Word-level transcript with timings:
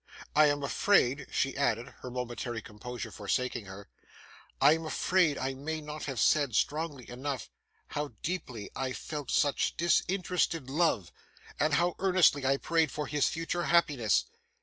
I 0.35 0.47
am 0.47 0.63
afraid,' 0.63 1.27
she 1.31 1.55
added, 1.55 1.89
her 1.99 2.09
momentary 2.09 2.59
composure 2.59 3.11
forsaking 3.11 3.65
her, 3.65 3.87
'I 4.59 4.73
am 4.73 4.85
afraid 4.87 5.37
I 5.37 5.53
may 5.53 5.79
not 5.79 6.05
have 6.05 6.19
said, 6.19 6.55
strongly 6.55 7.07
enough, 7.07 7.51
how 7.89 8.13
deeply 8.23 8.71
I 8.75 8.93
felt 8.93 9.29
such 9.29 9.77
disinterested 9.77 10.71
love, 10.71 11.11
and 11.59 11.75
how 11.75 11.95
earnestly 11.99 12.47
I 12.47 12.57
prayed 12.57 12.91
for 12.91 13.05
his 13.05 13.27
future 13.27 13.65
happiness. 13.65 14.25